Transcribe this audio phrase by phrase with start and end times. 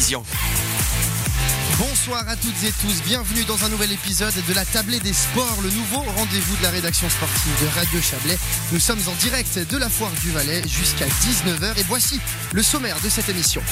[0.00, 0.24] télévision.
[1.80, 5.60] Bonsoir à toutes et tous, bienvenue dans un nouvel épisode de la Tablée des Sports,
[5.62, 8.38] le nouveau rendez-vous de la rédaction sportive de Radio Chablais.
[8.70, 12.20] Nous sommes en direct de la Foire du Valais jusqu'à 19h et voici
[12.52, 13.62] le sommaire de cette émission.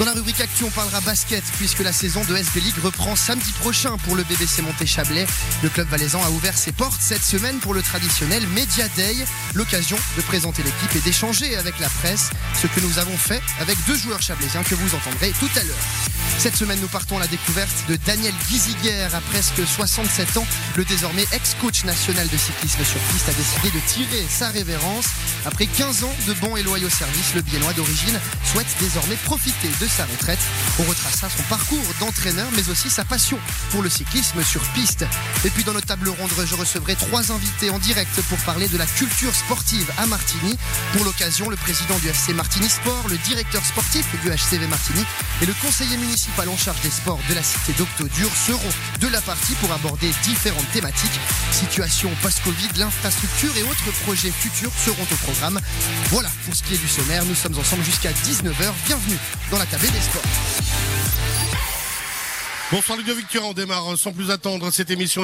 [0.00, 3.52] Dans la rubrique Actu, on parlera basket puisque la saison de SB League reprend samedi
[3.60, 5.26] prochain pour le BBC Monté Chablais.
[5.62, 9.14] Le club valaisan a ouvert ses portes cette semaine pour le traditionnel Media Day,
[9.54, 12.30] l'occasion de présenter l'équipe et d'échanger avec la presse,
[12.60, 16.23] ce que nous avons fait avec deux joueurs chablaisiens que vous entendrez tout à l'heure.
[16.38, 19.08] Cette semaine, nous partons à la découverte de Daniel Giziger.
[19.14, 23.80] À presque 67 ans, le désormais ex-coach national de cyclisme sur piste a décidé de
[23.86, 25.06] tirer sa révérence.
[25.46, 28.18] Après 15 ans de bons et loyaux services, le Biennois d'origine
[28.52, 30.38] souhaite désormais profiter de sa retraite.
[30.80, 33.38] On retracera son parcours d'entraîneur, mais aussi sa passion
[33.70, 35.06] pour le cyclisme sur piste.
[35.44, 38.76] Et puis dans notre table ronde, je recevrai trois invités en direct pour parler de
[38.76, 40.56] la culture sportive à Martigny.
[40.92, 45.04] Pour l'occasion, le président du FC Martigny Sport, le directeur sportif du HCV Martigny
[45.40, 48.60] et le conseiller municipal en charge des sports de la cité d'Octodur seront
[49.00, 51.20] de la partie pour aborder différentes thématiques.
[51.52, 55.60] Situation post-Covid, l'infrastructure et autres projets futurs seront au programme.
[56.10, 57.24] Voilà pour ce qui est du sommaire.
[57.24, 58.72] Nous sommes ensemble jusqu'à 19h.
[58.86, 59.18] Bienvenue
[59.50, 60.73] dans la table des sports.
[62.74, 65.22] Bonsoir Ludo Victor, on démarre sans plus attendre cette émission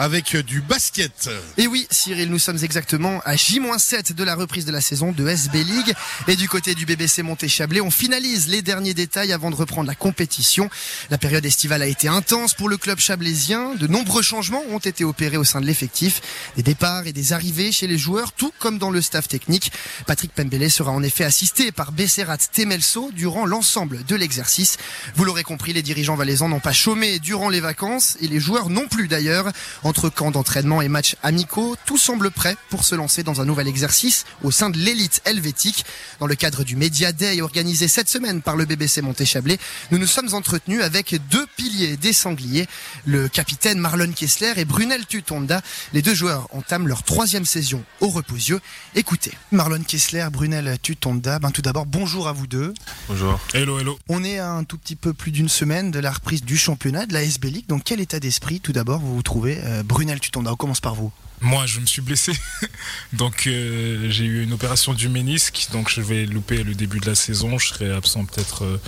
[0.00, 1.30] avec du basket.
[1.56, 5.28] Et oui Cyril, nous sommes exactement à J-7 de la reprise de la saison de
[5.28, 5.94] SB League.
[6.26, 9.94] Et du côté du BBC Monté-Chablais, on finalise les derniers détails avant de reprendre la
[9.94, 10.68] compétition.
[11.08, 13.76] La période estivale a été intense pour le club chablaisien.
[13.76, 16.20] De nombreux changements ont été opérés au sein de l'effectif.
[16.56, 19.70] Des départs et des arrivées chez les joueurs, tout comme dans le staff technique.
[20.08, 24.78] Patrick Pembele sera en effet assisté par Besserat Temelso durant l'ensemble de l'exercice.
[25.14, 28.70] Vous l'aurez compris, les dirigeants valaisans n'ont pas chômé durant les vacances et les joueurs
[28.70, 29.52] non plus d'ailleurs.
[29.84, 33.68] Entre camps d'entraînement et matchs amicaux, tout semble prêt pour se lancer dans un nouvel
[33.68, 35.84] exercice au sein de l'élite helvétique.
[36.18, 39.58] Dans le cadre du Media Day organisé cette semaine par le BBC Monté-Chablais,
[39.90, 42.66] nous nous sommes entretenus avec deux piliers des sangliers,
[43.04, 45.60] le capitaine Marlon Kessler et Brunel Tutonda.
[45.92, 48.60] Les deux joueurs entament leur troisième saison au Reposieux.
[48.94, 52.72] Écoutez, Marlon Kessler, Brunel Tutonda, ben tout d'abord bonjour à vous deux.
[53.10, 53.38] Bonjour.
[53.52, 53.98] Hello, hello.
[54.08, 57.06] On est à un tout petit peu plus d'une semaine de la reprise du championnat
[57.06, 57.66] de la SB League.
[57.66, 60.94] Donc quel état d'esprit tout d'abord vous vous trouvez euh, Brunel Tutonda, on commence par
[60.94, 61.10] vous.
[61.40, 62.32] Moi, je me suis blessé.
[63.12, 65.68] donc, euh, j'ai eu une opération du ménisque.
[65.72, 67.58] Donc, je vais louper le début de la saison.
[67.58, 68.80] Je serai absent peut-être euh,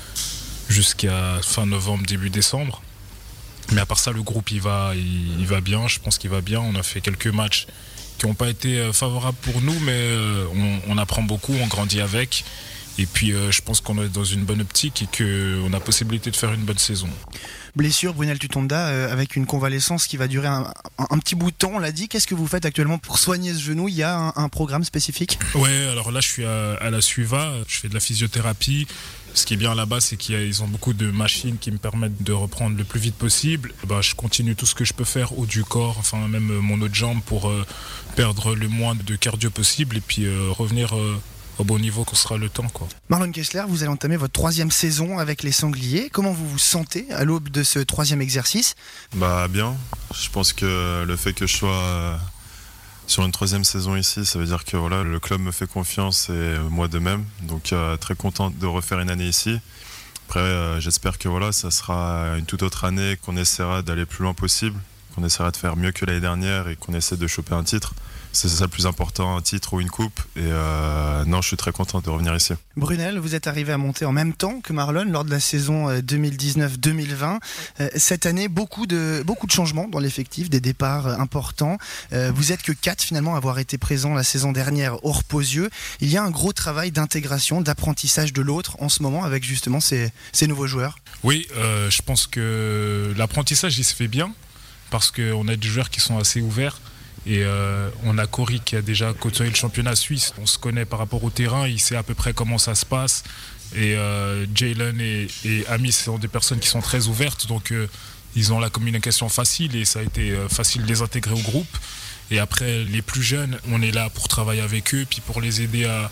[0.69, 2.83] jusqu'à fin novembre, début décembre.
[3.73, 5.87] Mais à part ça, le groupe, il va, il, va bien.
[5.87, 6.61] Je pense qu'il va bien.
[6.61, 7.67] On a fait quelques matchs
[8.19, 10.11] qui n'ont pas été euh, favorables pour nous, mais
[10.89, 12.45] on, apprend beaucoup, on grandit avec.
[13.01, 16.31] Et puis, euh, je pense qu'on est dans une bonne optique et qu'on a possibilité
[16.31, 17.09] de faire une bonne saison
[17.77, 21.51] blessure, Brunel Tutonda, euh, avec une convalescence qui va durer un, un, un petit bout
[21.51, 22.09] de temps, on l'a dit.
[22.09, 23.89] Qu'est-ce que vous faites actuellement pour soigner ce genou?
[23.89, 25.39] Il y a un, un, programme spécifique?
[25.55, 28.87] Ouais, alors là, je suis à, à, la Suiva, je fais de la physiothérapie.
[29.33, 32.33] Ce qui est bien là-bas, c'est qu'ils ont beaucoup de machines qui me permettent de
[32.33, 33.73] reprendre le plus vite possible.
[33.87, 36.81] Bah, je continue tout ce que je peux faire haut du corps, enfin même mon
[36.81, 37.65] autre jambe pour euh,
[38.17, 40.97] perdre le moins de cardio possible et puis euh, revenir
[41.61, 42.69] au bon niveau qu'on sera le temps.
[42.73, 42.89] Quoi.
[43.11, 46.09] Marlon Kessler, vous allez entamer votre troisième saison avec les Sangliers.
[46.11, 48.75] Comment vous vous sentez à l'aube de ce troisième exercice?
[49.15, 49.77] Bah bien.
[50.15, 52.19] Je pense que le fait que je sois
[53.07, 56.31] sur une troisième saison ici, ça veut dire que voilà, le club me fait confiance
[56.31, 57.25] et moi de même.
[57.43, 59.61] Donc euh, très content de refaire une année ici.
[60.29, 64.23] Après, euh, j'espère que voilà, ça sera une toute autre année, qu'on essaiera d'aller plus
[64.23, 64.81] loin possible,
[65.15, 67.95] qu'on essaiera de faire mieux que l'année dernière et qu'on essaie de choper un titre
[68.33, 70.21] c'est ça le plus important, un titre ou une coupe.
[70.37, 72.55] Et euh, non, je suis très content de revenir ici.
[72.77, 75.91] Brunel, vous êtes arrivé à monter en même temps que Marlon lors de la saison
[75.91, 77.39] 2019-2020.
[77.81, 81.79] Euh, cette année, beaucoup de, beaucoup de changements dans l'effectif, des départs importants.
[82.13, 85.71] Euh, vous êtes que quatre finalement à avoir été présents la saison dernière au Reposieux.
[86.01, 89.81] Il y a un gros travail d'intégration, d'apprentissage de l'autre en ce moment avec justement
[89.81, 90.99] ces, ces nouveaux joueurs.
[91.23, 94.33] Oui, euh, je pense que l'apprentissage il se fait bien
[94.91, 96.81] parce qu'on a des joueurs qui sont assez ouverts.
[97.27, 100.33] Et euh, on a Cory qui a déjà côtoyé le championnat suisse.
[100.41, 102.87] On se connaît par rapport au terrain, il sait à peu près comment ça se
[102.87, 103.25] passe.
[103.77, 107.89] Et euh, Jalen et, et Ami sont des personnes qui sont très ouvertes, donc euh,
[108.35, 111.79] ils ont la communication facile et ça a été facile de les intégrer au groupe.
[112.31, 115.63] Et après, les plus jeunes, on est là pour travailler avec eux, puis pour les
[115.63, 116.11] aider à,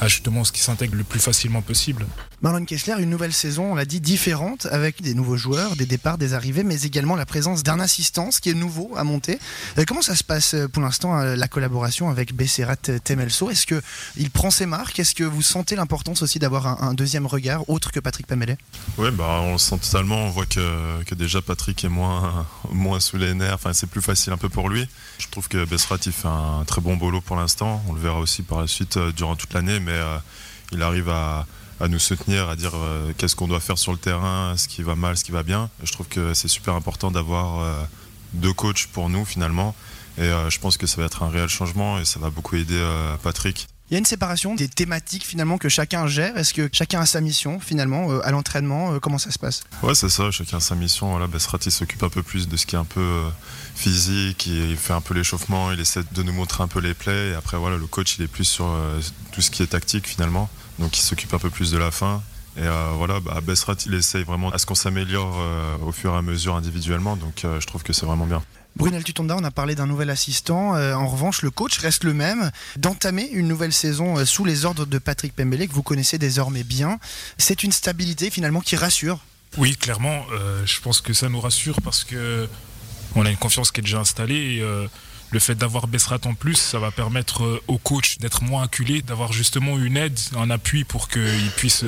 [0.00, 2.06] à justement ce qui s'intègre le plus facilement possible.
[2.42, 6.18] Marlon Kessler, une nouvelle saison, on l'a dit, différente, avec des nouveaux joueurs, des départs,
[6.18, 9.38] des arrivées, mais également la présence d'un assistant, ce qui est nouveau à monter.
[9.78, 13.50] Euh, comment ça se passe pour l'instant, euh, la collaboration avec Besserat Temelso?
[13.50, 14.98] Est-ce qu'il prend ses marques?
[14.98, 18.58] Est-ce que vous sentez l'importance aussi d'avoir un, un, deuxième regard, autre que Patrick Pamele
[18.98, 20.26] Oui, bah, on le sent totalement.
[20.26, 23.54] On voit que, que déjà Patrick est moins, moins sous les nerfs.
[23.54, 24.86] Enfin, c'est plus facile un peu pour lui.
[25.18, 27.82] Je trouve que Besserat, il fait un très bon boulot pour l'instant.
[27.88, 30.18] On le verra aussi par la suite, euh, durant toute l'année, mais euh,
[30.72, 31.46] il arrive à
[31.78, 32.72] à nous soutenir, à dire
[33.18, 35.68] qu'est-ce qu'on doit faire sur le terrain, ce qui va mal, ce qui va bien.
[35.82, 37.86] Je trouve que c'est super important d'avoir
[38.32, 39.74] deux coachs pour nous finalement.
[40.16, 42.82] Et je pense que ça va être un réel changement et ça va beaucoup aider
[43.22, 43.68] Patrick.
[43.88, 46.36] Il y a une séparation des thématiques finalement que chacun gère.
[46.36, 49.62] Est-ce que chacun a sa mission finalement euh, à l'entraînement euh, Comment ça se passe?
[49.80, 50.32] Ouais, c'est ça.
[50.32, 51.10] Chacun a sa mission.
[51.10, 53.28] Voilà, Besrat s'occupe un peu plus de ce qui est un peu euh,
[53.76, 54.48] physique.
[54.48, 55.70] Il fait un peu l'échauffement.
[55.70, 57.30] Il essaie de nous montrer un peu les plays.
[57.30, 58.76] Et après, voilà, le coach il est plus sur
[59.30, 60.50] tout ce qui est tactique finalement.
[60.80, 62.22] Donc il s'occupe un peu plus de la fin.
[62.56, 65.38] Et voilà, bah, Besrat, il essaye vraiment à ce qu'on s'améliore
[65.82, 67.16] au fur et à mesure individuellement.
[67.16, 68.42] Donc je trouve que c'est vraiment bien.
[68.76, 70.76] Brunel Tutonda, on a parlé d'un nouvel assistant.
[70.76, 72.50] Euh, en revanche, le coach reste le même.
[72.76, 76.62] D'entamer une nouvelle saison euh, sous les ordres de Patrick Pembele, que vous connaissez désormais
[76.62, 76.98] bien,
[77.38, 79.18] c'est une stabilité finalement qui rassure.
[79.56, 82.48] Oui, clairement, euh, je pense que ça nous rassure parce que
[83.14, 84.58] on a une confiance qui est déjà installée.
[84.58, 84.64] Et,
[85.30, 89.32] le fait d'avoir Bessrat en plus, ça va permettre au coach d'être moins acculé, d'avoir
[89.32, 91.84] justement une aide, un appui pour qu'il puisse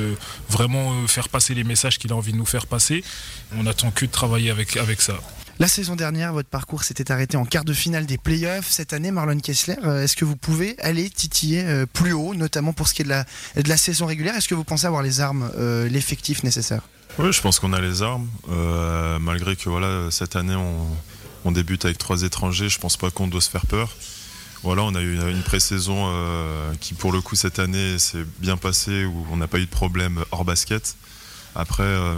[0.49, 3.05] vraiment faire passer les messages qu'il a envie de nous faire passer.
[3.57, 5.15] On n'attend que de travailler avec, avec ça.
[5.61, 8.71] La saison dernière, votre parcours s'était arrêté en quart de finale des playoffs.
[8.71, 12.73] Cette année, Marlon Kessler, euh, est-ce que vous pouvez aller titiller euh, plus haut, notamment
[12.73, 13.25] pour ce qui est de la,
[13.57, 14.37] de la saison régulière?
[14.37, 16.83] Est-ce que vous pensez avoir les armes, euh, l'effectif nécessaire?
[17.19, 18.29] Oui, je pense qu'on a les armes.
[19.21, 20.87] malgré que voilà, cette année, on,
[21.47, 23.91] débute avec trois étrangers, je pense pas qu'on doit se faire peur.
[24.63, 26.13] Voilà, on a eu une pré-saison
[26.81, 29.71] qui, pour le coup, cette année, s'est bien passée, où on n'a pas eu de
[29.71, 30.97] problème hors basket.
[31.59, 32.15] Après, euh,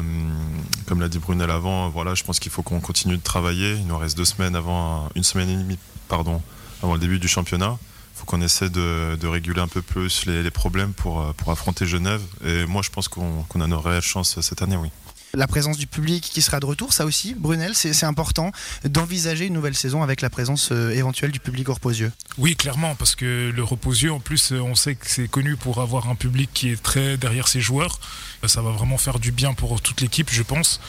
[0.86, 3.72] comme l'a dit Brunel avant, voilà, je pense qu'il faut qu'on continue de travailler.
[3.72, 5.78] Il nous reste deux semaines avant, une semaine et demie,
[6.08, 6.42] pardon,
[6.82, 7.78] avant le début du championnat.
[7.80, 11.86] Il faut qu'on essaie de, réguler un peu plus les, problèmes pour, euh, pour affronter
[11.86, 12.20] Genève.
[12.44, 14.90] Et moi, je pense qu'on a une réelle chance cette année, oui.
[15.34, 18.50] La présence du public qui sera de retour, ça aussi, Brunel, c'est important
[18.84, 22.10] d'envisager une nouvelle saison avec la présence euh, éventuelle du public au Reposieux.
[22.36, 26.08] Oui, clairement, parce que le Reposieux, en plus, on sait que c'est connu pour avoir
[26.08, 28.00] un public qui est très derrière ses joueurs.
[28.46, 30.80] Ça va vraiment faire du bien pour toute l'équipe, je pense.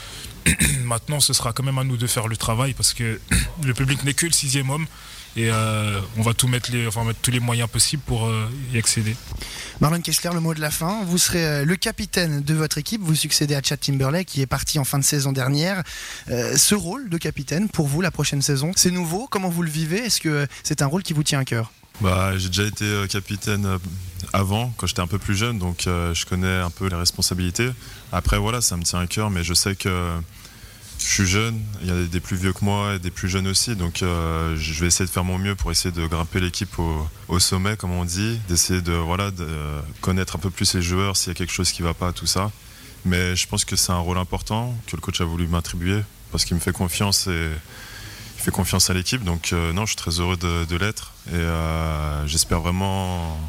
[0.86, 3.20] Maintenant, ce sera quand même à nous de faire le travail parce que
[3.64, 4.88] le public n'est que le sixième homme
[5.36, 8.50] et euh, on va tout mettre, les, enfin, mettre tous les moyens possibles pour euh,
[8.74, 9.16] y accéder.
[9.80, 11.04] Marlon Kessler, le mot de la fin.
[11.06, 13.02] Vous serez euh, le capitaine de votre équipe.
[13.02, 15.84] Vous succédez à Chad Timberlake qui est parti en fin de saison dernière.
[16.28, 19.28] ce rôle de capitaine pour vous la prochaine saison, c'est nouveau?
[19.30, 20.06] Comment vous le vivez?
[20.06, 21.72] Est-ce que c'est un rôle qui vous tient à cœur?
[22.02, 23.80] Bah, J'ai déjà été capitaine
[24.34, 27.70] avant, quand j'étais un peu plus jeune, donc euh, je connais un peu les responsabilités.
[28.12, 30.10] Après, voilà, ça me tient à cœur, mais je sais que
[31.04, 33.48] je suis jeune, il y a des plus vieux que moi et des plus jeunes
[33.48, 36.78] aussi, donc je vais essayer de faire mon mieux pour essayer de grimper l'équipe
[37.28, 39.48] au, sommet, comme on dit, d'essayer de, voilà, de
[40.02, 42.14] connaître un peu plus les joueurs, s'il y a quelque chose qui ne va pas,
[42.14, 42.52] tout ça.
[43.06, 46.02] Mais je pense que c'est un rôle important que le coach a voulu m'attribuer,
[46.32, 47.50] parce qu'il me fait confiance et
[48.38, 49.24] il fait confiance à l'équipe.
[49.24, 53.40] Donc euh, non, je suis très heureux de, l'être et euh, j'espère vraiment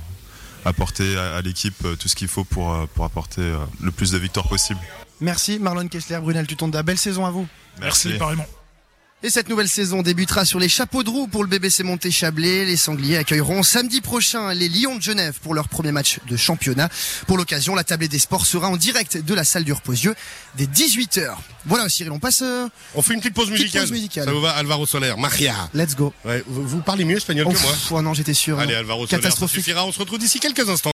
[0.65, 3.43] apporter à, l'équipe euh, tout ce qu'il faut pour, pour apporter
[3.81, 4.81] le plus de victoires possible.
[5.23, 6.83] Merci Marlon Kessler, Brunel Tutonda.
[6.83, 7.47] Belle saison à vous.
[7.81, 8.47] Merci, Merci pareillement.
[9.25, 12.65] Et cette nouvelle saison débutera sur les chapeaux de roue pour le BBC Monté Chablais.
[12.65, 16.89] Les Sangliers accueilleront samedi prochain les Lions de Genève pour leur premier match de championnat.
[17.29, 20.17] Pour l'occasion, la tablée des sports sera en direct de la salle du Reposieux
[20.57, 21.37] dès 18h.
[21.67, 22.43] Voilà Cyril, on passe.
[22.43, 22.67] Euh,
[22.97, 23.87] on fait une petite pause musicale.
[23.87, 25.55] Ça vous va, Alvaro Soler, Maria.
[25.73, 26.13] Let's go.
[26.49, 27.73] vous, parlez mieux espagnol que moi.
[27.93, 28.59] Oh non, j'étais sûr.
[28.59, 29.87] Allez, Alvaro Soler, ça suffira.
[29.87, 30.91] On se retrouve d'ici quelques instants.